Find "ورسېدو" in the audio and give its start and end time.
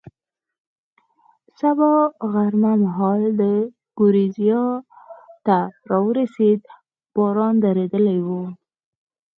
6.07-6.71